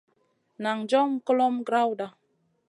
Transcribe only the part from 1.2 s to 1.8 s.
kulomʼma